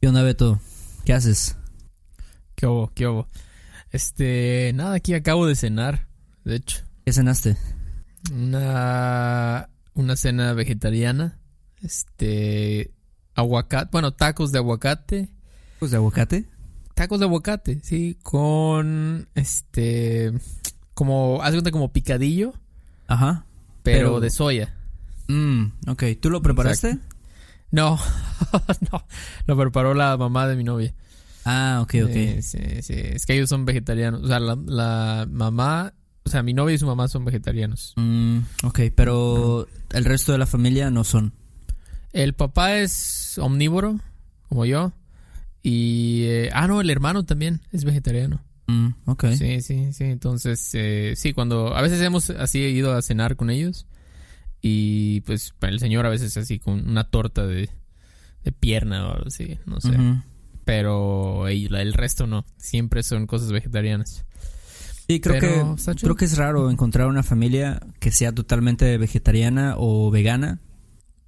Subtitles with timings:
[0.00, 0.58] ¿Qué onda, Beto?
[1.04, 1.58] ¿Qué haces?
[2.54, 2.90] ¿Qué hubo?
[2.94, 3.28] ¿Qué hubo?
[3.90, 6.08] Este, nada, aquí acabo de cenar,
[6.42, 6.78] de hecho.
[7.04, 7.58] ¿Qué cenaste?
[8.32, 11.38] Una, una cena vegetariana.
[11.82, 12.94] Este,
[13.34, 15.28] aguacate, bueno, tacos de aguacate.
[15.74, 16.48] ¿Tacos de aguacate?
[16.94, 20.32] Tacos de aguacate, sí, con este,
[20.94, 22.54] como, haz cuenta como picadillo.
[23.06, 23.44] Ajá.
[23.82, 24.74] Pero, de soya.
[25.28, 26.04] Mmm, ok.
[26.18, 26.98] ¿Tú lo preparaste?
[27.70, 27.98] No,
[28.92, 29.04] no,
[29.46, 30.94] lo preparó la mamá de mi novia.
[31.44, 32.42] Ah, ok, ok.
[32.42, 34.22] sí, sí, es que ellos son vegetarianos.
[34.22, 37.94] O sea, la, mamá, o sea, mi novia y su mamá son vegetarianos.
[37.96, 41.32] Mm, ok, pero el resto de la familia no son.
[42.12, 44.00] El papá es omnívoro,
[44.48, 44.92] como yo.
[45.62, 46.24] Y.
[46.24, 48.42] Eh, ah, no, el hermano también es vegetariano.
[48.66, 49.26] Mm, ok.
[49.36, 50.04] Sí, sí, sí.
[50.04, 51.74] Entonces, eh, sí, cuando.
[51.74, 53.86] A veces hemos así ido a cenar con ellos.
[54.62, 57.70] Y pues el señor a veces así con una torta de,
[58.44, 59.96] de pierna o así, no sé.
[60.64, 62.44] Pero el, resto no.
[62.56, 64.24] Siempre son cosas vegetarianas.
[65.08, 70.10] Sí, creo que, creo que es raro encontrar una familia que sea totalmente vegetariana o
[70.10, 70.60] vegana.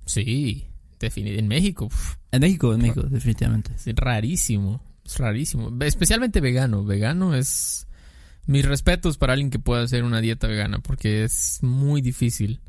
[0.04, 0.68] Sí,
[1.00, 1.88] en México.
[2.30, 3.72] En México, en México, definitivamente.
[3.74, 5.72] Es rarísimo, es rarísimo.
[5.84, 6.84] Especialmente vegano.
[6.84, 7.86] Vegano es...
[8.44, 12.60] Mis respetos para alguien que pueda hacer una dieta vegana, porque es muy difícil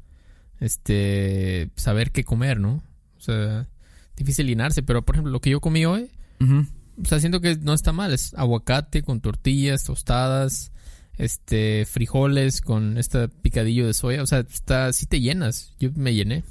[0.63, 2.81] este saber qué comer, ¿no?
[3.17, 3.67] O sea,
[4.15, 7.73] difícil llenarse, pero por ejemplo, lo que yo comí hoy, o sea, siento que no
[7.73, 10.71] está mal, es aguacate con tortillas, tostadas,
[11.17, 15.73] este frijoles con este picadillo de soya, o sea, está sí te llenas.
[15.79, 16.43] Yo me llené.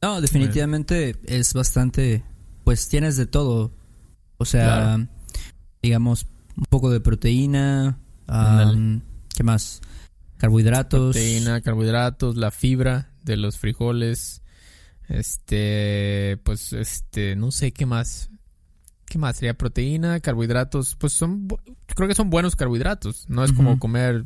[0.00, 2.24] No, definitivamente es bastante,
[2.64, 3.72] pues tienes de todo.
[4.38, 5.08] O sea,
[5.82, 7.98] digamos, un poco de proteína,
[9.34, 9.80] ¿qué más?
[10.36, 11.14] Carbohidratos.
[11.14, 14.42] Proteína, carbohidratos, la fibra de los frijoles.
[15.08, 18.30] Este, pues, este, no sé qué más.
[19.06, 19.36] ¿Qué más?
[19.36, 20.96] Sería proteína, carbohidratos.
[20.96, 21.48] Pues son,
[21.94, 23.28] creo que son buenos carbohidratos.
[23.28, 24.24] No es como comer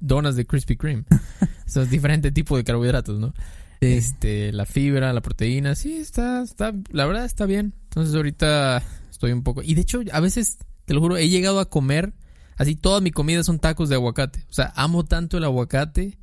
[0.00, 1.04] donas de Krispy Kreme.
[1.66, 3.34] son diferente tipo de carbohidratos, ¿no?
[3.80, 7.74] Este, la fibra, la proteína, sí, está, está, la verdad está bien.
[7.84, 11.60] Entonces ahorita estoy un poco, y de hecho a veces, te lo juro, he llegado
[11.60, 12.12] a comer,
[12.56, 14.44] así toda mi comida son tacos de aguacate.
[14.50, 16.18] O sea, amo tanto el aguacate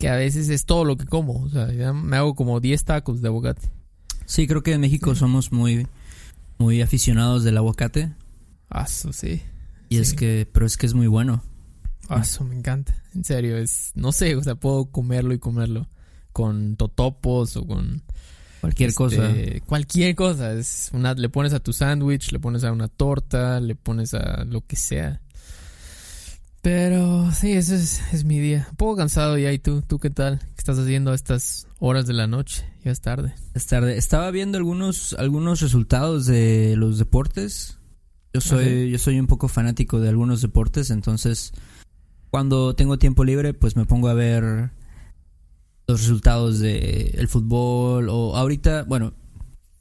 [0.00, 1.42] que a veces es todo lo que como.
[1.42, 3.70] O sea, me hago como 10 tacos de aguacate.
[4.24, 5.86] Sí, creo que en México somos muy,
[6.56, 8.10] muy aficionados del aguacate.
[8.70, 9.42] Aso, sí.
[9.90, 11.42] Y es que, pero es que es muy bueno.
[12.08, 12.94] Aso, me encanta.
[13.14, 15.86] En serio, es, no sé, o sea, puedo comerlo y comerlo
[16.32, 18.02] con totopos o con
[18.62, 19.30] cualquier cosa.
[19.30, 20.54] Este, cualquier cosa.
[20.54, 24.44] Es una, le pones a tu sándwich, le pones a una torta, le pones a
[24.44, 25.20] lo que sea.
[26.62, 28.66] Pero sí, ese es, mi día.
[28.70, 29.52] Un poco cansado ya.
[29.52, 29.82] ¿Y tú?
[29.82, 30.40] ¿Tú qué tal?
[30.40, 32.64] ¿Qué estás haciendo a estas horas de la noche?
[32.84, 33.34] Ya es tarde.
[33.54, 33.96] Es tarde.
[33.96, 37.78] Estaba viendo algunos, algunos resultados de los deportes.
[38.34, 41.52] Yo soy, yo soy un poco fanático de algunos deportes, entonces
[42.30, 44.70] cuando tengo tiempo libre, pues me pongo a ver
[45.88, 49.14] los resultados del el fútbol o ahorita, bueno,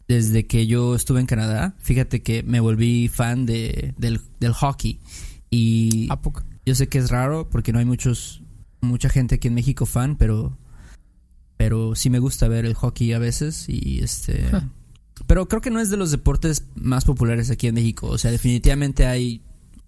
[0.07, 4.99] desde que yo estuve en Canadá, fíjate que me volví fan de, del, hockey.
[5.51, 6.09] Y
[6.69, 8.41] yo sé que es raro porque no hay muchos
[8.81, 10.57] mucha gente aquí en México fan, pero
[11.57, 14.49] pero sí me gusta ver el hockey a veces y este
[15.27, 18.31] pero creo que no es de los deportes más populares aquí en México, o sea,
[18.31, 19.41] definitivamente hay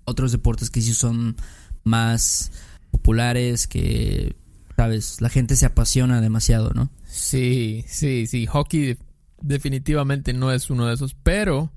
[0.05, 1.37] otros deportes que sí son
[1.83, 2.51] más
[2.91, 4.35] populares que
[4.75, 6.89] sabes, la gente se apasiona demasiado, ¿no?
[7.05, 8.47] Sí, sí, sí.
[8.47, 8.97] Hockey
[9.41, 11.71] definitivamente no es uno de esos, pero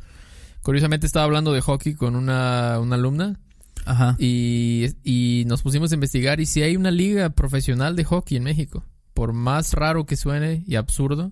[0.62, 3.39] curiosamente estaba hablando de hockey con una, alumna.
[3.85, 4.17] Ajá.
[4.19, 8.85] Y, nos pusimos a investigar y si hay una liga profesional de hockey en México.
[9.13, 11.31] Por más raro que suene y absurdo,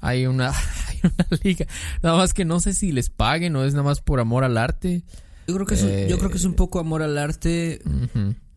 [0.00, 0.48] hay, una,
[0.88, 1.66] hay una liga.
[2.02, 4.56] Nada más que no sé si les paguen o es nada más por amor al
[4.56, 5.04] arte.
[5.46, 7.82] Yo creo que, es, yo creo que es un eh, poco amor al arte.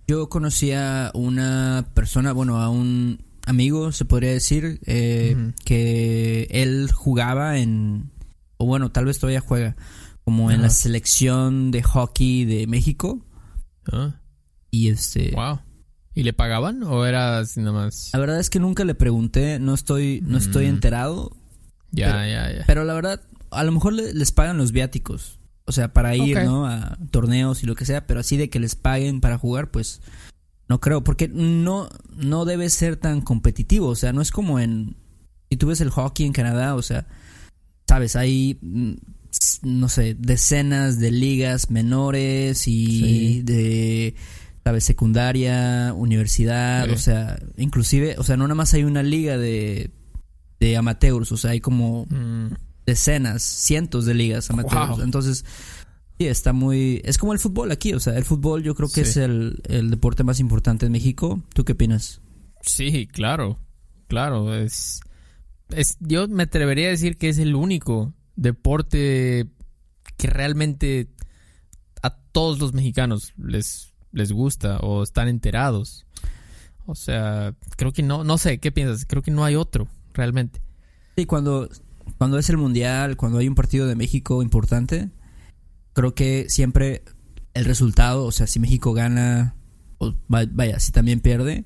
[0.08, 6.92] Yo conocí a una persona, bueno, a un amigo, se podría decir, eh, que él
[6.94, 8.12] jugaba en,
[8.58, 9.76] o bueno, tal vez todavía juega,
[10.26, 13.26] como en la selección de hockey de México.
[13.92, 14.20] Ah.
[14.72, 15.32] Y este...
[15.32, 15.60] Wow.
[16.14, 18.10] ¿Y le pagaban o era así nada más?
[18.14, 20.70] La verdad es que nunca le pregunté, no estoy, no estoy mm.
[20.70, 21.38] enterado.
[21.92, 22.64] Ya, ya, ya.
[22.66, 25.40] Pero la verdad, a lo mejor les pagan los viáticos.
[25.66, 26.68] O sea, para ir, ¿no?
[26.68, 30.02] A torneos y lo que sea, pero así de que les paguen para jugar, pues
[30.68, 33.88] no creo, porque no, no debe ser tan competitivo.
[33.88, 34.96] O sea, no es como en.
[35.50, 37.08] Si tú ves el hockey en Canadá, o sea,
[37.88, 38.60] sabes, hay,
[39.64, 44.16] no sé, decenas de ligas menores y de,
[44.64, 49.92] sabes, secundaria, universidad, o sea, inclusive, o sea, no nada más hay una liga de,
[50.60, 52.54] de amateurs, o sea, hay como mm.
[52.86, 55.00] decenas, cientos de ligas amateurs.
[55.04, 55.46] Entonces,
[56.18, 57.02] Sí, está muy...
[57.04, 60.24] Es como el fútbol aquí, o sea, el fútbol yo creo que es el, deporte
[60.24, 61.44] más importante en México.
[61.54, 62.22] ¿Tú qué opinas?
[62.62, 63.60] Sí, claro,
[64.08, 64.56] claro.
[64.56, 65.02] Es,
[65.70, 69.50] es, yo me atrevería a decir que es el único deporte
[70.18, 71.10] que realmente
[72.02, 76.06] a todos los mexicanos les, les gusta o están enterados.
[76.86, 79.06] O sea, creo que no, no sé, ¿qué piensas?
[79.06, 80.62] Creo que no hay otro, realmente.
[81.18, 81.70] Sí, cuando,
[82.18, 85.10] cuando es el mundial, cuando hay un partido de México importante,
[85.94, 87.04] creo que siempre
[87.54, 89.56] el resultado, o sea, si México gana,
[89.98, 91.66] o vaya, si también pierde,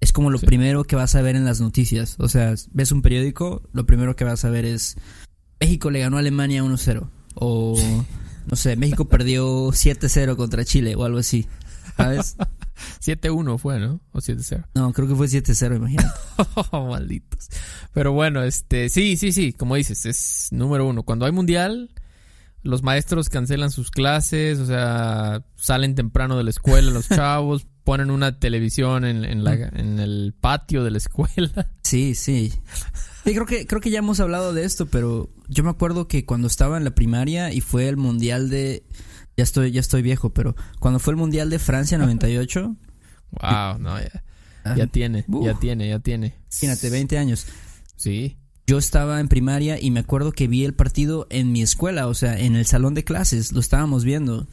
[0.00, 2.16] es como lo primero que vas a ver en las noticias.
[2.18, 4.96] O sea, ves un periódico, lo primero que vas a ver es
[5.62, 7.08] México le ganó a Alemania 1-0.
[7.36, 7.78] O,
[8.46, 11.46] no sé, México perdió 7-0 contra Chile o algo así.
[11.96, 12.36] ¿Sabes?
[13.00, 14.00] 7-1 fue, ¿no?
[14.10, 14.66] O 7-0.
[14.74, 16.10] No, creo que fue 7-0, imagínate.
[16.72, 17.48] oh, malditos.
[17.92, 21.04] Pero bueno, este, sí, sí, sí, como dices, es número uno.
[21.04, 21.90] Cuando hay mundial,
[22.64, 28.10] los maestros cancelan sus clases, o sea, salen temprano de la escuela los chavos, ponen
[28.10, 31.70] una televisión en, la, en el patio de la escuela.
[31.82, 32.50] Sí, sí.
[33.24, 36.24] Sí, creo que, creo que ya hemos hablado de esto, pero yo me acuerdo que
[36.24, 38.86] cuando estaba en la primaria y fue el mundial de...
[39.36, 42.76] Ya estoy, ya estoy viejo, pero cuando fue el mundial de Francia 98...
[43.42, 44.24] wow, no, ya,
[44.74, 46.34] ya tiene, ya tiene, ya tiene.
[46.50, 47.46] Imagínate, 20 años.
[47.96, 52.06] Sí yo estaba en primaria y me acuerdo que vi el partido en mi escuela,
[52.06, 54.46] o sea, en el salón de clases, lo estábamos viendo.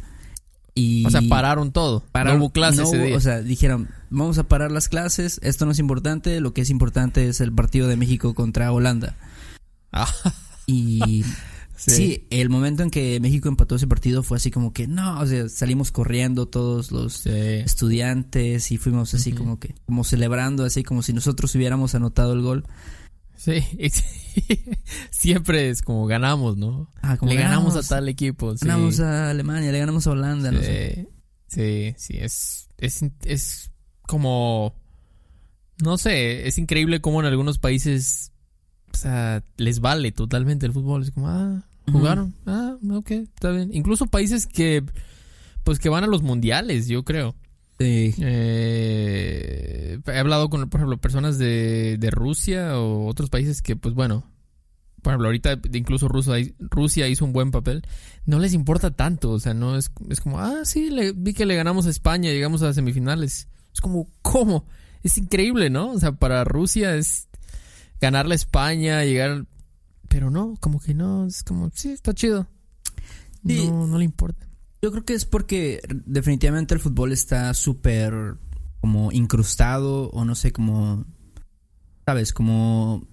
[0.75, 2.03] Y o sea, pararon todo.
[2.13, 6.39] no hubo clases O sea, dijeron, vamos a parar las clases, esto no es importante,
[6.39, 9.15] lo que es importante es el partido de México contra Holanda.
[9.91, 10.13] Ah.
[10.65, 11.23] Y
[11.75, 12.27] sí.
[12.29, 15.49] el momento en que México empató ese partido fue así como que, no, o sea,
[15.49, 21.13] salimos corriendo todos los estudiantes y fuimos así como que, como celebrando, así como si
[21.13, 22.65] nosotros hubiéramos anotado el gol.
[23.39, 23.63] Sí,
[25.11, 26.91] siempre es como ganamos, ¿no?
[27.01, 28.53] Ah, le ganamos, a tal equipo.
[28.59, 31.07] Ganamos a Alemania, le ganamos a Holanda, sí, no sé.
[31.47, 33.71] Sí, sí, es, es, es
[34.01, 34.75] como,
[35.81, 38.33] no sé, es increíble cómo en algunos países,
[38.93, 41.03] o sea, les vale totalmente el fútbol.
[41.03, 43.69] Es como, ah, jugaron, ah, ok, está bien.
[43.73, 44.83] Incluso países que,
[45.63, 47.35] pues que van a los mundiales, yo creo.
[47.81, 48.13] Eh,
[50.05, 54.25] he hablado con, por ejemplo, personas de, de, Rusia o otros países que, pues bueno,
[55.01, 57.83] por ejemplo, ahorita incluso Rusia, Rusia hizo un buen papel.
[58.25, 61.45] No les importa tanto, o sea, no es, es como, ah, sí, le, vi que
[61.45, 63.47] le ganamos a España, llegamos a semifinales.
[63.73, 64.65] Es como, ¿cómo?
[65.01, 65.91] Es increíble, ¿no?
[65.91, 67.29] O sea, para Rusia es
[68.01, 69.45] ganarle a España, llegar...
[70.09, 72.47] Pero no, como que no, es como, sí, está chido.
[73.43, 74.48] No, no le importa.
[74.81, 78.35] Yo creo que es porque definitivamente el fútbol está súper
[78.81, 81.05] como incrustado o no sé, como,
[82.05, 82.31] ¿sabes?
[82.31, 83.05] Como...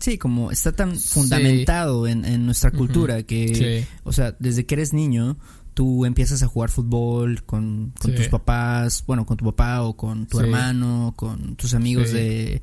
[0.00, 5.38] sí, como está tan fundamentado en, nuestra cultura que, o sea, desde que eres niño,
[5.74, 10.40] tú empiezas a jugar fútbol con, tus papás, bueno, con tu papá o con tu
[10.40, 12.60] hermano, con tus amigos de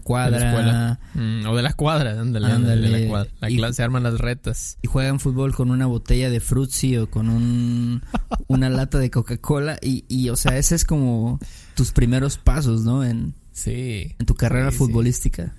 [0.00, 1.00] cuadra.
[1.14, 3.30] Mm, o de la cuadra, ándale, ándale, la cuadra.
[3.40, 4.78] La clase se arman las retas.
[4.82, 8.02] Y juegan fútbol con una botella de frutzi o con un,
[8.48, 9.78] una lata de Coca-Cola.
[9.82, 11.38] Y, y, o sea, ese es como
[11.74, 13.04] tus primeros pasos, ¿no?
[13.04, 14.14] En, sí.
[14.18, 15.54] En tu carrera futbolística.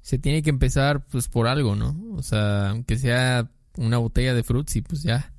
[0.00, 1.96] Se tiene que empezar, pues, por algo, ¿no?
[2.14, 5.32] O sea, aunque sea una botella de frutzi, pues ya,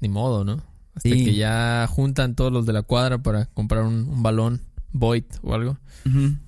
[0.00, 0.62] ni modo, ¿no?
[0.94, 4.60] Hasta que ya juntan todos los de la cuadra para comprar un balón
[4.94, 5.76] Void o algo.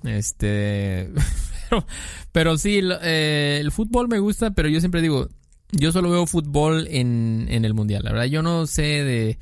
[0.03, 1.11] Este.
[1.69, 1.85] Pero,
[2.31, 5.27] pero sí, eh, el fútbol me gusta, pero yo siempre digo,
[5.73, 8.03] yo solo veo fútbol en, en el mundial.
[8.05, 9.37] La verdad, yo no sé de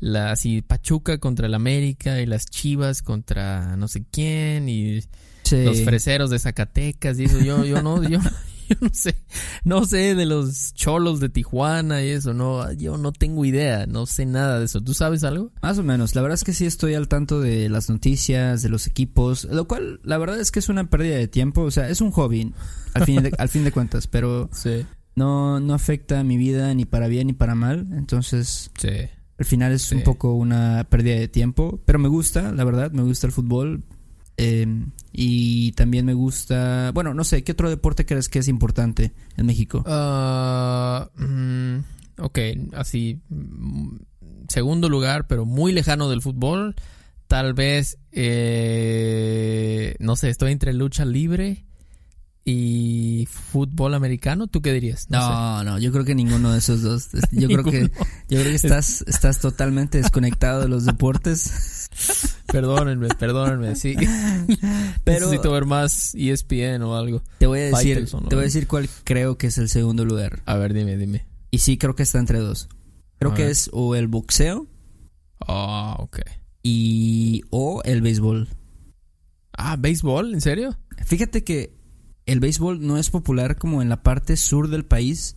[0.00, 5.02] la si Pachuca contra el América y las Chivas contra no sé quién y
[5.50, 7.40] los freseros de Zacatecas y eso.
[7.40, 8.20] Yo, yo no, yo,
[8.68, 9.16] yo no sé,
[9.64, 14.06] no sé de los cholos de Tijuana y eso, no, yo no tengo idea, no
[14.06, 14.80] sé nada de eso.
[14.80, 15.52] ¿Tú sabes algo?
[15.62, 18.68] Más o menos, la verdad es que sí estoy al tanto de las noticias, de
[18.68, 21.88] los equipos, lo cual la verdad es que es una pérdida de tiempo, o sea,
[21.88, 22.52] es un hobby
[22.94, 24.50] al fin de, al fin de cuentas, pero
[25.14, 28.70] no, no afecta a mi vida ni para bien ni para mal, entonces
[29.38, 33.02] al final es un poco una pérdida de tiempo, pero me gusta, la verdad, me
[33.02, 33.84] gusta el fútbol,
[34.36, 39.12] Em, y también me gusta, bueno, no sé, ¿qué otro deporte crees que es importante
[39.36, 39.82] en México?
[39.86, 41.76] Ah, mm,
[42.18, 42.38] ok,
[42.74, 43.96] así, mm,
[44.48, 46.74] segundo lugar, pero muy lejano del fútbol.
[47.28, 51.64] Tal vez, eh, no sé, estoy entre lucha libre
[52.48, 54.46] y fútbol americano.
[54.46, 55.10] ¿Tú qué dirías?
[55.10, 55.64] No, sé.
[55.64, 57.08] no, yo creo que ninguno de esos dos.
[57.32, 57.82] Yo creo que,
[58.28, 61.90] yo creo que estás, estás totalmente desconectado de los deportes.
[62.46, 63.96] Perdónenme, perdónenme, sí.
[65.04, 67.22] Pero Necesito ver más ESPN o algo.
[67.38, 70.42] te voy a decir, te voy a decir cuál creo que es el segundo lugar.
[70.46, 71.26] A ver, dime, dime.
[71.50, 72.68] Y sí, creo que está entre dos.
[73.18, 73.50] Creo A que ver.
[73.50, 74.68] es o el boxeo
[75.40, 76.20] Ah, ok.
[76.62, 78.48] y o el béisbol.
[79.52, 80.34] Ah, ¿béisbol?
[80.34, 80.76] ¿En serio?
[81.06, 81.75] Fíjate que
[82.26, 85.36] el béisbol no es popular como en la parte sur del país.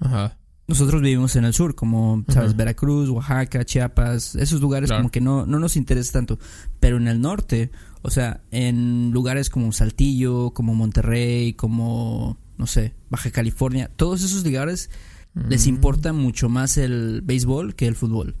[0.00, 0.36] Ajá.
[0.68, 2.50] Nosotros vivimos en el sur, como, ¿sabes?
[2.50, 2.56] Ajá.
[2.56, 5.02] Veracruz, Oaxaca, Chiapas, esos lugares Claro.
[5.02, 6.38] como que no, no nos interesa tanto.
[6.80, 7.70] Pero en el norte,
[8.02, 14.44] o sea, en lugares como Saltillo, como Monterrey, como, no sé, Baja California, todos esos
[14.44, 14.88] lugares
[15.34, 15.70] les Mm.
[15.70, 18.36] importa mucho más el béisbol que el fútbol,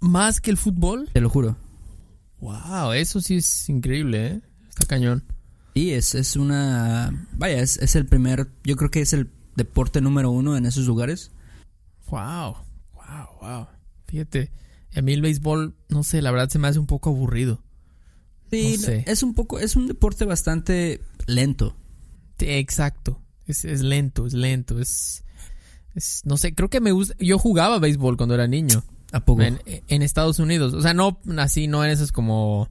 [0.00, 1.08] ¿Más que el fútbol?
[1.12, 1.56] te lo juro.
[2.40, 4.40] Wow, eso sí es increíble, ¿eh?
[4.68, 5.24] Está cañón.
[5.74, 7.26] Sí, es, es una...
[7.32, 8.48] Vaya, es, es el primer...
[8.62, 11.32] Yo creo que es el deporte número uno en esos lugares.
[12.08, 12.56] Wow,
[12.92, 13.66] wow, wow.
[14.06, 14.52] Fíjate,
[14.94, 17.62] a mí el béisbol, no sé, la verdad se me hace un poco aburrido.
[18.50, 19.04] Sí, No sé.
[19.08, 19.58] es un poco...
[19.58, 21.76] Es un deporte bastante lento.
[22.38, 23.20] Sí, exacto.
[23.46, 25.24] Es, es lento, es lento, es,
[25.96, 26.22] es...
[26.24, 27.16] No sé, creo que me gusta...
[27.18, 28.84] Yo jugaba béisbol cuando era niño.
[29.10, 29.42] ¿A poco?
[29.42, 30.72] En, en Estados Unidos.
[30.72, 32.68] O sea, no así, no en esas como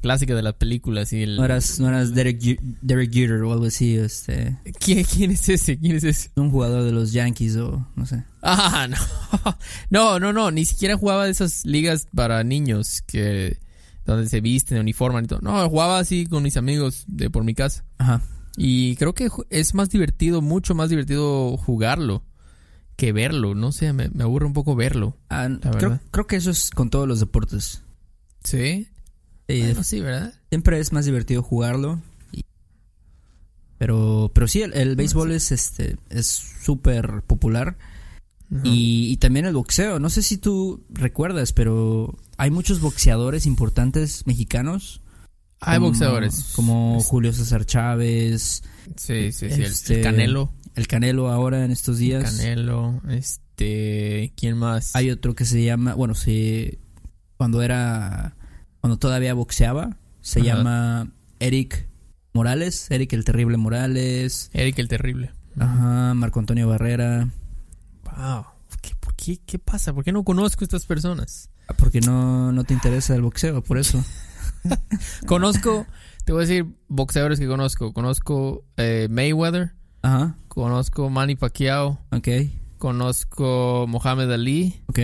[0.00, 1.12] clásicas de las películas.
[1.12, 1.36] Y el...
[1.36, 2.40] No eras, no eras Derek,
[2.80, 4.58] Derek Jeter o algo así, este...
[4.78, 5.78] ¿Quién, ¿Quién es ese?
[5.78, 6.30] ¿Quién es ese?
[6.36, 8.24] Un jugador de los Yankees o no sé.
[8.42, 8.96] Ah, no.
[9.90, 10.50] No, no, no.
[10.50, 13.58] Ni siquiera jugaba de esas ligas para niños que
[14.04, 15.40] donde se visten, uniforman y todo.
[15.42, 17.84] No, jugaba así con mis amigos de por mi casa.
[17.98, 18.22] Ajá.
[18.56, 22.24] Y creo que es más divertido, mucho más divertido jugarlo
[22.96, 23.54] que verlo.
[23.54, 25.16] No sé, me, me aburre un poco verlo.
[25.30, 27.82] Ah, La creo, creo que eso es con todos los deportes.
[28.42, 28.88] Sí.
[29.48, 30.34] Sí, Bueno, sí, ¿verdad?
[30.50, 32.00] Siempre es más divertido jugarlo.
[32.32, 32.44] y-
[33.78, 37.78] Pero, pero sí, el, el béisbol es este es súper popular.
[38.64, 39.98] Y, y también el boxeo.
[40.00, 45.02] No sé si tú recuerdas, pero hay muchos boxeadores importantes mexicanos.
[45.60, 46.52] Hay como- boxeadores.
[46.54, 48.62] Como Julio César Chávez,
[48.96, 49.54] Sí, sí, sí.
[49.54, 50.52] el- este, el Canelo.
[50.76, 52.36] el Canelo ahora en estos días.
[52.36, 53.02] Canelo.
[53.10, 54.32] Este.
[54.34, 54.94] ¿Quién más?
[54.96, 56.78] Hay otro que se llama, bueno, sí,
[57.36, 58.34] cuando era,
[58.88, 60.46] cuando todavía boxeaba, se Ajá.
[60.46, 61.86] llama Eric
[62.32, 65.30] Morales, Eric el Terrible Morales, Eric el Terrible.
[65.58, 67.28] ajá, Marco Antonio Barrera,
[68.16, 68.46] Wow.
[68.80, 69.92] ¿Qué, por qué, ¿Qué pasa?
[69.92, 71.50] ¿Por qué no conozco a estas personas?
[71.76, 74.02] porque no, no te interesa el boxeo, por eso.
[75.26, 75.86] Conozco,
[76.24, 77.92] te voy a decir boxeadores que conozco.
[77.92, 82.28] Conozco eh, Mayweather, Ajá, conozco Manny Pacquiao, ok,
[82.78, 84.98] conozco Mohamed Ali, ok,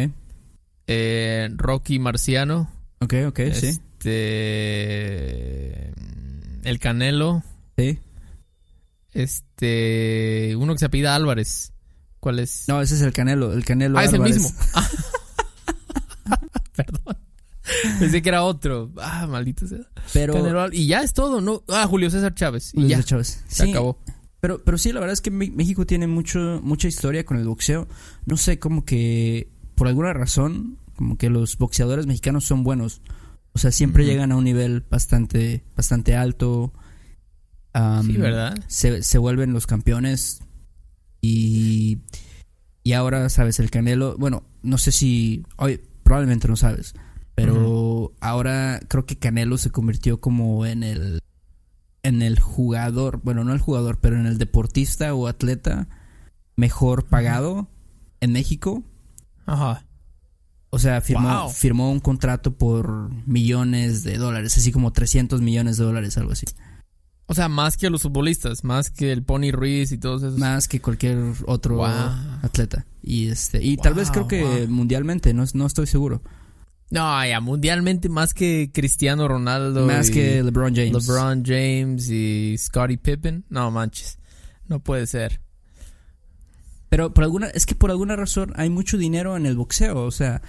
[0.86, 2.70] eh, Rocky Marciano,
[3.04, 5.92] ok, ok, sí, este,
[6.64, 7.42] el Canelo,
[7.76, 7.98] sí.
[9.12, 11.72] este, uno que se apida Álvarez.
[12.20, 12.64] ¿Cuál es?
[12.68, 14.36] No, ese es el Canelo, el Canelo ah, es el Álvarez.
[14.36, 14.50] mismo.
[16.76, 17.18] Perdón.
[17.98, 18.90] Pensé que era otro.
[18.98, 19.80] Ah, maldito sea.
[20.12, 21.62] Pero, Canelo y ya es todo, ¿no?
[21.68, 22.72] Ah, Julio César Chávez.
[22.74, 23.44] Y Luis ya, de Chávez.
[23.46, 23.98] se Sí, acabó.
[24.40, 27.88] Pero, pero sí, la verdad es que México tiene mucho, mucha historia con el boxeo.
[28.26, 33.02] No sé, como que por alguna razón, como que los boxeadores mexicanos son buenos.
[33.52, 36.72] O sea, siempre llegan a un nivel bastante, bastante alto.
[37.72, 38.58] Am, sí, ¿verdad?
[38.66, 40.40] Se, se vuelven los campeones.
[41.20, 41.98] Y,
[42.82, 46.94] y ahora, sabes, el Canelo, bueno, no sé si, hoy probablemente no sabes,
[47.34, 51.20] pero ahora creo que Canelo se convirtió como en el
[52.02, 55.88] en el jugador, bueno, no el jugador, pero en el deportista o atleta
[56.54, 57.66] mejor pagado
[58.20, 58.84] en México.
[59.46, 59.86] Ajá.
[60.74, 61.50] O sea, firmó, Wow.
[61.50, 66.46] firmó un contrato por millones de dólares, así como 300 millones de dólares, algo así.
[67.26, 70.38] O sea, más que los futbolistas, más que el Pony Ruiz y todos esos.
[70.38, 71.86] Más que cualquier otro Wow.
[72.42, 72.86] atleta.
[73.02, 76.22] Y este y tal vez creo que mundialmente, no, no estoy seguro.
[76.90, 79.86] No, ya, mundialmente más que Cristiano Ronaldo.
[79.86, 81.06] Más y que LeBron James.
[81.06, 83.44] LeBron James y Scottie Pippen.
[83.48, 84.18] No manches.
[84.66, 85.40] No puede ser.
[86.88, 90.10] Pero por alguna, es que por alguna razón hay mucho dinero en el boxeo, o
[90.12, 90.42] sea,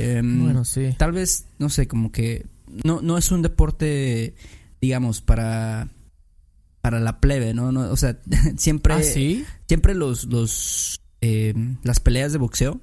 [0.00, 0.94] em, bueno, sí.
[0.98, 2.46] tal vez, no sé, como que
[2.84, 4.34] no, no es un deporte,
[4.80, 5.88] digamos, para
[6.80, 7.72] para la plebe, ¿no?
[7.72, 8.18] no o sea,
[8.56, 9.44] siempre, ¿Ah, sí?
[9.68, 12.80] siempre los, los em, las peleas de boxeo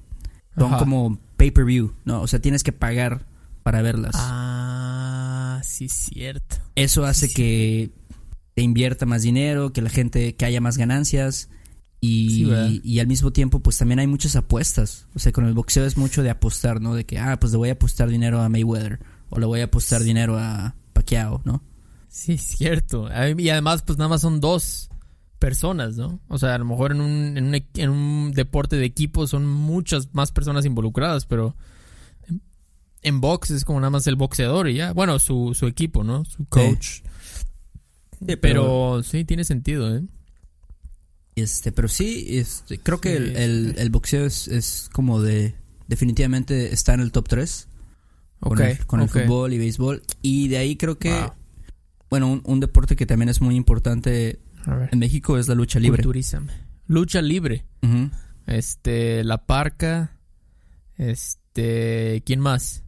[0.56, 0.78] son Ajá.
[0.78, 2.20] como pay-per-view, ¿no?
[2.20, 3.26] O sea, tienes que pagar
[3.62, 4.14] para verlas.
[4.16, 6.56] Ah, sí cierto.
[6.74, 7.90] Eso hace que
[8.54, 11.48] te invierta más dinero, que la gente, que haya más ganancias.
[12.00, 15.08] Y, y al mismo tiempo, pues también hay muchas apuestas.
[15.14, 16.94] O sea, con el boxeo es mucho de apostar, ¿no?
[16.94, 19.00] De que, ah, pues le voy a apostar dinero a Mayweather.
[19.30, 21.62] O le voy a apostar dinero a Pacquiao, ¿no?
[22.08, 23.08] Sí, es cierto.
[23.36, 24.90] Y además, pues nada más son dos
[25.38, 26.20] personas, ¿no?
[26.28, 29.46] O sea, a lo mejor en un, en un, en un deporte de equipo son
[29.46, 31.56] muchas más personas involucradas, pero
[32.28, 32.42] en,
[33.02, 34.92] en box es como nada más el boxeador y ya.
[34.92, 36.24] Bueno, su, su equipo, ¿no?
[36.24, 37.02] Su coach.
[38.40, 40.02] pero, sí, tiene sentido, ¿eh?
[41.40, 45.54] Este, pero sí, este, creo que el, el- el boxeo es, es como de.
[45.88, 47.68] Definitivamente está en el top 3.
[48.40, 50.02] Con, el, con el fútbol y béisbol.
[50.22, 51.10] Y de ahí creo que.
[51.12, 51.32] Wow.
[52.10, 54.40] Bueno, un, un deporte que también es muy importante
[54.90, 56.02] en México es la lucha libre.
[56.02, 56.52] Culturízame.
[56.86, 57.64] Lucha libre.
[58.46, 60.18] Este, La Parca.
[60.96, 62.82] Este, ¿quién más?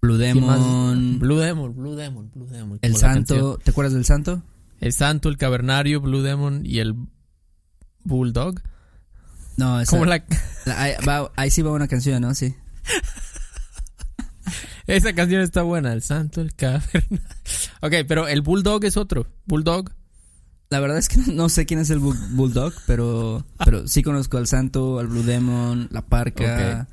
[0.00, 0.16] Blue.
[0.16, 1.18] Demon.
[1.18, 2.78] Blue Demon, Blue Demon, Blue Demon.
[2.82, 2.96] el.
[2.96, 3.58] Santo.
[3.62, 4.42] ¿Te acuerdas del Santo?
[4.80, 6.94] El Santo, el Cavernario, Blue Demon y el
[8.04, 8.60] Bulldog.
[9.56, 10.24] No, esa, Como la...
[10.64, 12.34] la- ahí, va- ahí sí va una canción, ¿no?
[12.34, 12.54] Sí.
[14.86, 17.20] Esa canción está buena, el Santo, el Cavernario.
[17.82, 19.26] Ok, pero el Bulldog es otro.
[19.46, 19.92] Bulldog.
[20.70, 24.38] La verdad es que no, sé quién es el Bu- Bulldog, pero, pero sí conozco
[24.38, 26.88] al Santo, al Blue Demon, la Parca.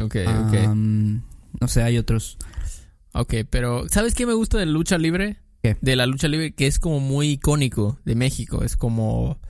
[0.00, 0.54] Ok, ok.
[0.66, 1.22] am,
[1.60, 2.36] no sé, hay otros.
[3.14, 5.38] Ok, pero ¿sabes qué me gusta de la lucha libre?
[5.62, 5.76] ¿Qué?
[5.80, 8.62] De la lucha libre, que es como muy icónico de México.
[8.62, 9.40] Es como...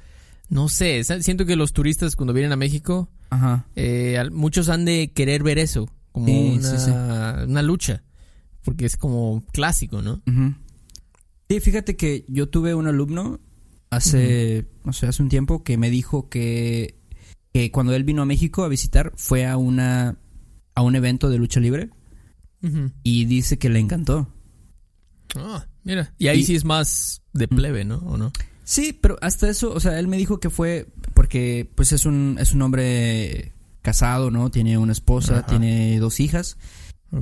[0.54, 3.66] No sé, siento que los turistas cuando vienen a México, Ajá.
[3.74, 5.90] eh, muchos han de querer ver eso.
[6.12, 6.90] Como Sí, una, sí, sí.
[7.50, 8.04] una lucha.
[8.62, 10.22] Porque es como clásico, ¿no?
[11.48, 13.40] Sí, fíjate que yo tuve un alumno
[13.90, 17.00] hace, no sé, hace un tiempo que me dijo que,
[17.52, 20.18] que cuando él vino a México a visitar fue a una
[20.76, 21.90] a un evento de lucha libre
[22.62, 22.92] Ujú.
[23.02, 24.28] y dice que le encantó.
[25.36, 26.14] Ah, mira.
[26.18, 27.96] Y ahí Y- sí es más de plebe, ¿no?
[27.98, 28.32] ¿O no?
[28.64, 32.36] Sí, pero hasta eso, o sea, él me dijo que fue porque pues es un
[32.40, 33.52] es un hombre
[33.82, 34.50] casado, ¿no?
[34.50, 35.46] Tiene una esposa, Ajá.
[35.46, 36.56] tiene dos hijas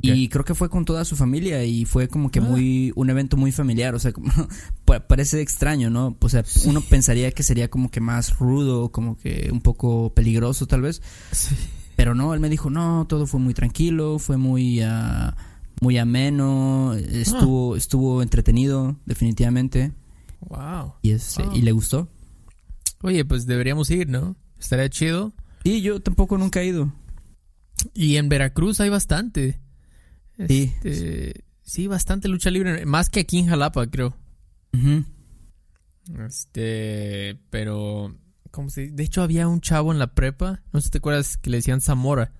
[0.01, 2.43] y creo que fue con toda su familia y fue como que Ah.
[2.43, 4.31] muy un evento muy familiar, o sea, como,
[4.85, 6.15] pa- parece extraño, ¿no?
[6.19, 10.65] O sea, uno pensaría que sería como que más rudo, como que un poco peligroso
[10.65, 11.55] tal vez, Sí.
[11.95, 15.35] pero no, él me dijo, "No, todo fue muy tranquilo, fue muy ah,
[15.81, 19.91] muy ameno, estuvo estuvo entretenido definitivamente
[20.49, 20.95] Wow.
[21.01, 21.55] y este, Wow.
[21.55, 22.09] y le gustó."
[23.01, 24.35] Oye, pues deberíamos ir, ¿no?
[24.59, 25.33] Estaría chido.
[25.63, 26.93] Sí, yo tampoco nunca he ido.
[27.93, 29.59] Y en Veracruz hay bastante.
[30.47, 30.73] Sí.
[30.83, 32.85] Este, sí, bastante lucha libre.
[32.85, 34.15] Más que aquí en Jalapa, creo.
[34.73, 35.03] Ujú.
[36.25, 38.15] Este, pero...
[38.51, 38.93] ¿cómo se dice?
[38.95, 40.61] De hecho, había un chavo en la prepa.
[40.71, 42.31] No sé si te acuerdas que le decían Zamora.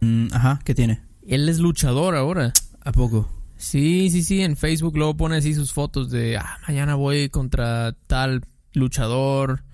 [0.00, 1.02] Mm, ajá, ¿qué tiene?
[1.26, 2.52] Él es luchador ahora.
[2.80, 3.30] ¿A poco?
[3.56, 4.42] Sí, sí, sí.
[4.42, 6.36] En Facebook luego pone así sus fotos de...
[6.36, 9.64] Ah, mañana voy contra tal luchador.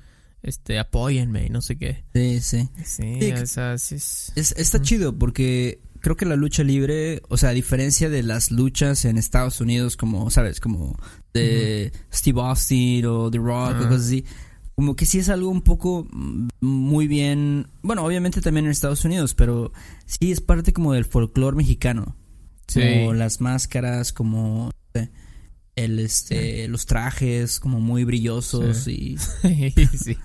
[0.42, 2.04] Este, apóyenme y no sé qué.
[2.14, 2.68] Sí, sí.
[2.84, 4.32] Sí, Sí, esa sí es...
[4.34, 8.50] Es, está chido porque creo que la lucha libre, o sea, a diferencia de las
[8.50, 10.60] luchas en Estados Unidos, como, ¿sabes?
[10.60, 10.98] Como
[11.32, 14.24] de Steve Austin o The Rock o cosas así,
[14.74, 16.08] como que sí es algo un poco
[16.60, 19.72] muy bien, bueno, obviamente también en Estados Unidos, pero
[20.06, 22.16] sí es parte como del folclore mexicano.
[22.68, 22.80] Sí.
[22.80, 24.70] Como las máscaras, como
[25.74, 29.16] el este los trajes como muy brillosos y
[29.98, 30.16] sí.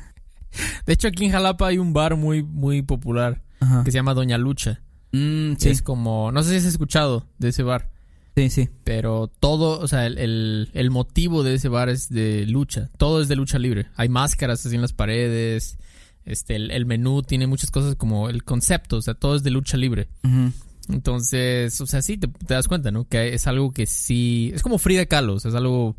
[0.85, 3.83] De hecho, aquí en Jalapa hay un bar muy, muy popular Ajá.
[3.83, 4.81] que se llama Doña Lucha.
[5.11, 7.91] Mm, sí, Es como, no sé si has escuchado de ese bar,
[8.35, 8.69] sí, sí.
[8.83, 12.89] pero todo, o sea, el, el, el motivo de ese bar es de lucha.
[12.97, 13.87] Todo es de lucha libre.
[13.95, 15.77] Hay máscaras así en las paredes.
[16.25, 19.51] Este, el, el menú tiene muchas cosas como el concepto, o sea, todo es de
[19.51, 20.09] lucha libre.
[20.23, 20.51] Ujú.
[20.89, 23.05] Entonces, o sea, sí, te, te das cuenta, ¿no?
[23.07, 24.51] Que es algo que sí.
[24.53, 25.95] Es como Frida Kahlo, o sea, es algo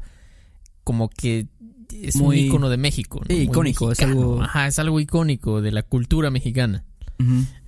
[0.85, 1.47] como que
[1.93, 3.21] es Muy- un icono de México.
[3.21, 3.27] ¿no?
[3.35, 6.85] Sí, icónico, es algo- Ajá, es algo icónico de la cultura mexicana.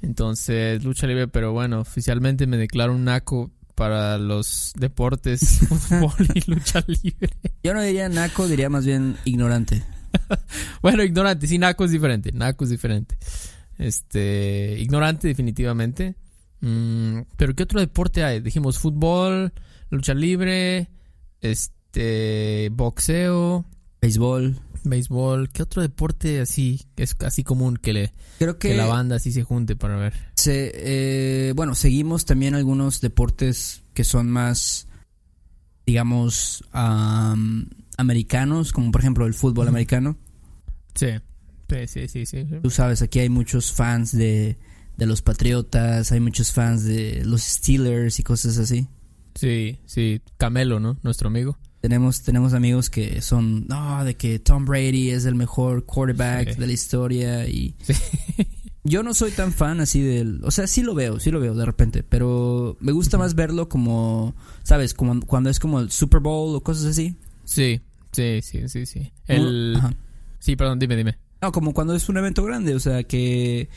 [0.02, 6.50] Entonces, lucha libre, pero bueno, oficialmente me declaro un naco para los deportes, fútbol y
[6.50, 7.30] lucha libre.
[7.64, 9.82] Yo no diría naco, diría más bien ignorante.
[10.82, 13.16] Bueno, ignorante, sí, naco es diferente, naco es diferente.
[13.78, 16.14] Este, ignorante definitivamente.
[16.60, 18.40] Mm, pero ¿qué otro deporte hay?
[18.40, 19.52] Dijimos fútbol,
[19.90, 20.88] lucha libre,
[21.40, 23.64] este, boxeo,
[24.02, 24.58] Béisbol.
[24.84, 25.50] béisbol.
[25.50, 29.32] ¿Qué otro deporte así es así común que le Creo que, que la banda así
[29.32, 30.14] se junte para ver?
[30.36, 34.86] se, eh, bueno, seguimos también algunos deportes que son más,
[35.86, 37.68] digamos, am,
[37.98, 40.16] americanos, como por ejemplo el fútbol americano.
[40.94, 41.08] Sí.
[41.68, 42.46] Sí, sí, sí, sí.
[42.48, 42.56] sí.
[42.62, 44.56] Tú sabes, aquí hay muchos fans de,
[45.00, 48.86] de los Patriotas, hay muchos fans de los Steelers y cosas así.
[49.34, 50.98] Sí, sí, Camelo, ¿no?
[51.02, 51.58] Nuestro amigo.
[51.80, 56.60] Tenemos, tenemos amigos que son, no, de que Tom Brady es el mejor quarterback Sí.
[56.60, 57.94] de la historia y Sí.
[58.84, 61.54] yo no soy tan fan así del, o sea, sí lo veo, sí lo veo
[61.54, 64.34] de repente, pero me gusta más verlo como,
[64.64, 67.16] sabes, como cuando es como el Super Bowl o cosas así.
[67.46, 67.80] Sí,
[68.12, 69.10] sí, sí, sí, sí.
[69.26, 69.76] El...
[69.78, 69.94] Ajá.
[70.40, 71.16] Sí, perdón, dime, dime.
[71.40, 73.70] No, como cuando es un evento grande, o sea, que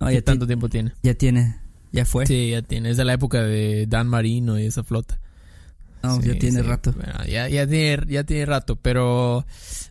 [0.00, 0.92] No, qué ya, tanto tiempo tiene.
[1.02, 1.56] ya tiene,
[1.92, 2.26] ya fue.
[2.26, 2.90] Sí, ya tiene.
[2.90, 5.20] Es de la época de Dan Marino y esa flota.
[6.02, 6.66] No, Sí, ya tiene sí.
[6.66, 6.92] rato.
[6.92, 9.44] Bueno, ya, ya, tiene, ya tiene rato, pero,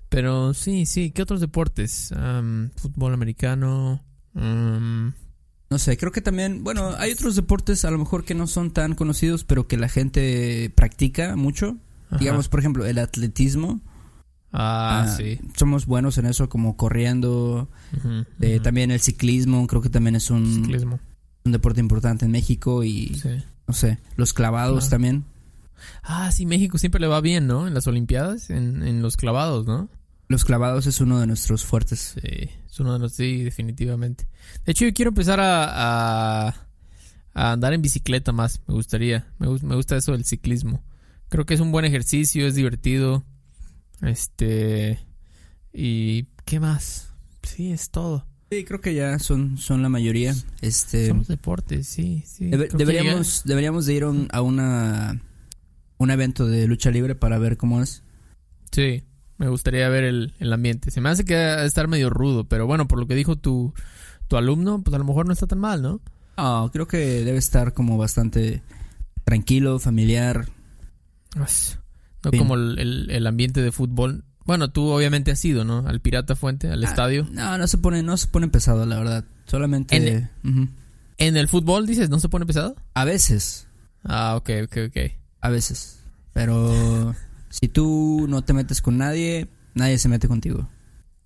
[0.07, 1.11] pero sí, sí.
[1.11, 2.11] ¿Qué otros deportes?
[2.77, 4.01] Fútbol americano.
[4.33, 5.13] am,
[5.69, 8.71] No sé, creo que también, bueno, hay otros deportes a lo mejor que no son
[8.71, 11.77] tan conocidos, pero que la gente practica mucho.
[12.07, 12.17] ajá.
[12.17, 13.81] Digamos, por ejemplo, el atletismo.
[14.51, 15.39] Ah, Ah, sí.
[15.55, 17.69] Somos buenos en eso, como corriendo.
[18.41, 18.59] Eh.
[18.61, 20.99] También el ciclismo, creo que también es un, Ciclismo.
[21.45, 22.83] un deporte importante en México.
[22.83, 23.29] Y, Sí.
[23.67, 24.89] no sé, los clavados Claro.
[24.89, 25.25] también.
[26.03, 27.67] Ah, sí, México siempre le va bien, ¿no?
[27.67, 29.87] En las Olimpiadas, en, en los clavados, ¿no?
[30.27, 32.15] Los clavados es uno de nuestros fuertes.
[32.21, 34.27] Sí, es uno de los, sí, definitivamente.
[34.65, 36.55] De hecho, yo quiero empezar a, a,
[37.33, 39.27] a andar en bicicleta más, me gustaría.
[39.39, 40.83] Me, me gusta eso del ciclismo.
[41.29, 43.23] Creo que es un buen ejercicio, es divertido.
[44.01, 44.99] Este.
[45.73, 47.13] ¿Y qué más?
[47.43, 48.25] Sí, es todo.
[48.51, 50.33] Sí, creo que ya son, son la mayoría.
[50.61, 52.49] Este, Son los deportes, sí, sí.
[52.49, 55.21] deberíamos, deberíamos de ir a un, a una,
[55.99, 58.01] un evento de lucha libre para ver cómo es.
[58.71, 59.03] Sí,
[59.37, 60.89] me gustaría ver el, el ambiente.
[60.89, 63.71] Se me hace que estar medio rudo, pero bueno, por lo que dijo tu,
[64.27, 66.01] tu alumno, pues a lo mejor no está tan mal, ¿no?
[66.35, 68.63] Ah, creo que debe estar como bastante
[69.25, 70.47] tranquilo, familiar.
[71.35, 71.77] As-
[72.23, 74.25] No como el, el- el ambiente de fútbol.
[74.45, 75.85] Bueno, tú obviamente has ido, ¿no?
[75.87, 77.27] Al Pirata Fuente, al Ah, estadio.
[77.31, 79.23] No, no se pone, no se pone pesado, la verdad.
[79.45, 80.69] Solamente En- ujú.
[81.17, 82.75] ¿En el fútbol dices, no se pone pesado?
[82.93, 83.67] a veces,
[84.03, 84.97] Ah, ok, ok, ok.
[85.41, 85.99] a veces.
[86.33, 87.15] Pero
[87.49, 90.69] si tú no te metes con nadie, nadie se mete contigo.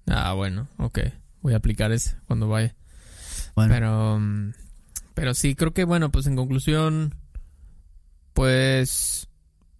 [0.07, 0.99] Ah, bueno, ok.
[1.41, 2.75] Voy a aplicar eso cuando vaya.
[3.55, 4.51] Bueno, Pero, mm,
[5.13, 7.13] pero sí, creo que, bueno, pues en conclusión,
[8.33, 9.27] pues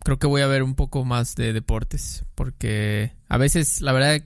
[0.04, 2.24] creo que voy a ver un poco más de deportes.
[2.36, 4.22] Porque a veces, la verdad,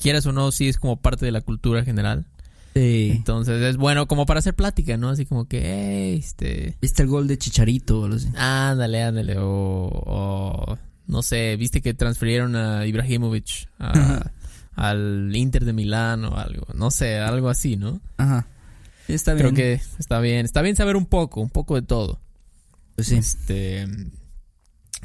[0.00, 2.26] quieras o no, sí es como parte de la cultura general.
[2.74, 3.12] sí.
[3.14, 5.08] Entonces es bueno como para hacer plática, ¿no?
[5.08, 6.76] Así como que, "Hey, este...
[6.80, 8.28] ¿Viste el gol de Chicharito o algo así?
[8.36, 9.36] Ándale, ándale.
[9.38, 14.30] O, o, no sé, viste que transfirieron a Ibrahimovic a-
[14.76, 16.66] al Inter de Milán o algo.
[16.74, 18.00] No sé, algo así, ¿no?
[18.18, 18.46] Ajá.
[19.08, 19.46] Está bien.
[19.48, 20.44] Creo que está bien.
[20.46, 22.20] Está bien saber un poco, un poco de todo.
[22.94, 23.16] Pues sí.
[23.16, 23.88] Este,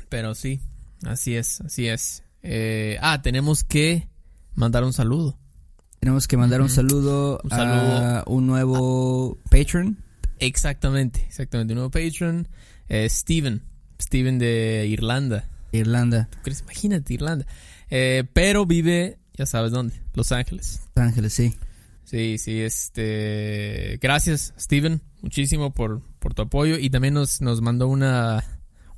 [0.10, 0.62] pero sí,
[1.04, 2.24] así es, así es.
[2.42, 4.08] Eh, ah, tenemos que
[4.54, 5.38] mandar un saludo.
[6.00, 9.98] Tenemos que mandar un saludo, Un a un nuevo patron.
[10.40, 11.74] Exactamente, exactamente.
[11.74, 12.48] Un nuevo patron,
[12.88, 13.64] eh, Steven.
[14.00, 15.50] Steven de Irlanda.
[15.72, 16.62] Irlanda, ¿Tú crees?
[16.62, 17.46] Imagínate, Irlanda.
[17.90, 20.82] Eh, pero vive, ya sabes dónde, Los Ángeles.
[20.96, 21.56] Los Ángeles, sí.
[22.04, 23.98] Sí, sí, este...
[24.00, 26.78] Gracias, Steven, muchísimo por, por tu apoyo.
[26.78, 28.44] Y también nos, nos mandó una,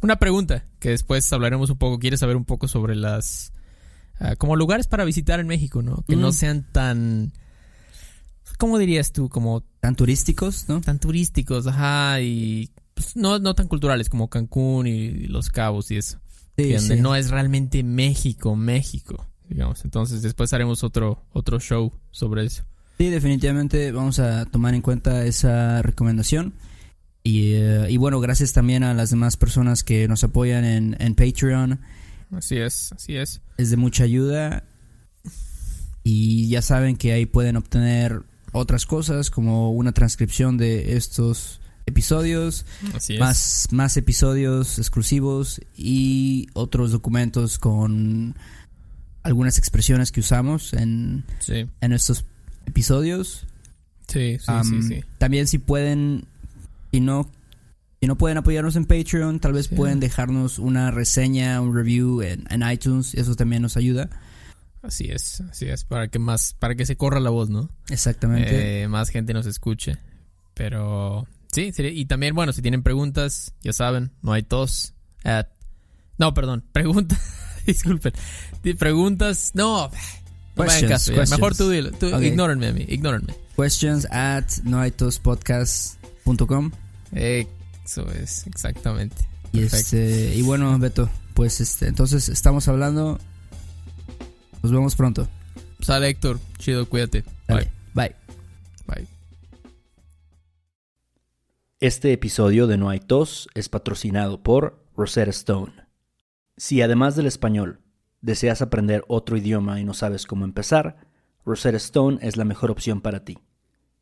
[0.02, 2.00] una pregunta que después hablaremos un poco.
[2.00, 3.54] Quiere saber un poco sobre las...
[4.20, 6.04] ah, como lugares para visitar en México, ¿no?
[6.08, 7.34] Que no sean tan...
[8.58, 9.30] ¿Cómo dirías tú?
[9.30, 10.82] Como Tan turísticos, ¿no?
[10.82, 15.98] tan turísticos, ajá, y pues, no, no tan culturales como Cancún y Los Cabos y
[15.98, 16.20] eso.
[16.58, 17.02] Sí, donde sí.
[17.02, 19.86] no es realmente México, México, digamos.
[19.86, 22.64] Entonces después haremos otro, otro show sobre eso.
[22.98, 26.56] Sí, definitivamente vamos a tomar en cuenta esa recomendación.
[27.28, 31.14] Y, eh, y bueno, gracias también a las demás personas que nos apoyan en, en
[31.14, 31.80] Patreon.
[32.32, 33.42] Así es, así es.
[33.58, 34.64] Es de mucha ayuda.
[36.04, 42.66] Y ya saben que ahí pueden obtener otras cosas como una transcripción de estos episodios,
[42.94, 43.20] Así es.
[43.20, 48.36] más, más episodios exclusivos y otros documentos con
[49.24, 52.24] algunas expresiones que usamos en, Sí, en estos
[52.66, 53.46] episodios.
[54.08, 55.04] sí, sí, sí.
[55.18, 56.26] También si pueden,
[56.92, 57.32] si no,
[58.00, 59.76] si no pueden apoyarnos en Patreon, tal vez Sí.
[59.76, 64.10] pueden dejarnos una reseña, un review en, en iTunes, eso también nos ayuda.
[64.82, 65.84] Así es, así es.
[65.84, 67.70] Para que más, para que se corra la voz, ¿no?
[67.90, 68.84] Exactamente.
[68.84, 69.98] Eh, más gente nos escuche.
[70.54, 74.94] Pero sí, y también, bueno, si tienen preguntas, ya saben, no hay tos.
[76.18, 77.20] no, perdón, preguntas.
[77.66, 78.14] disculpen.
[78.78, 79.92] Preguntas, no.
[80.56, 81.92] No caso, Mejor tú dilo.
[81.92, 83.36] Tú, Ignórenme a mí, ignórenme.
[83.56, 84.46] Questions at
[87.12, 89.16] Eso es, exactamente.
[89.54, 93.18] Y, este, y bueno, Beto, pues este, entonces estamos hablando.
[94.62, 95.28] Nos vemos pronto.
[95.80, 97.24] Sale Héctor, chido, cuídate.
[97.48, 97.72] Bye.
[97.94, 98.16] Bye.
[98.88, 99.08] Bye.
[101.80, 105.74] Este episodio de No hay tos es patrocinado por Rosetta Stone.
[106.58, 107.80] Si además del español
[108.22, 111.08] deseas aprender otro idioma y no sabes cómo empezar,
[111.46, 113.38] Rosetta Stone es la mejor opción para ti.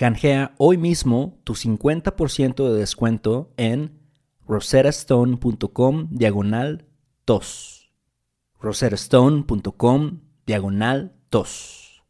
[0.00, 4.00] Canjea hoy mismo tu 50% de descuento en
[4.48, 6.86] rosettastone.com diagonal
[7.26, 7.92] tos.
[8.62, 12.02] rosettastone.com diagonal tos.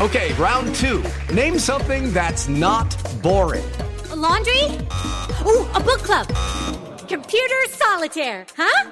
[0.00, 1.04] Okay, round two.
[1.34, 2.86] Name something that's not
[3.22, 3.70] boring.
[4.10, 4.64] A laundry?
[5.44, 6.26] Ooh, a book club.
[7.06, 8.90] Computer solitaire, huh?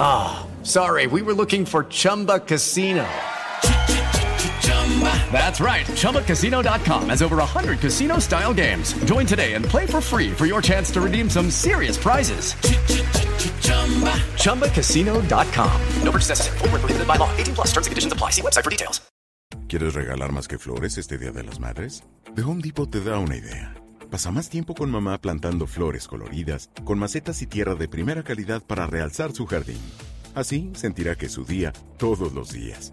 [0.00, 3.04] Ah, oh, sorry, we were looking for Chumba Casino.
[5.32, 5.86] That's right.
[5.86, 8.92] ChumbaCasino.com has over 100 casino style games.
[9.06, 12.54] Join today and play for free for your chance to redeem some serious prizes.
[14.36, 15.80] ChumbaCasino.com.
[16.02, 16.58] No purchase necessary.
[16.58, 17.30] Full by law.
[17.38, 18.30] 18 plus terms and conditions apply.
[18.30, 19.00] See website for details.
[19.68, 22.02] ¿Quieres regalar más que flores este Día de las Madres?
[22.34, 23.74] The Home Depot te da una idea.
[24.10, 28.62] Pasa más tiempo con mamá plantando flores coloridas, con macetas y tierra de primera calidad
[28.62, 29.80] para realzar su jardín.
[30.34, 32.92] Así sentirá que su día todos los días.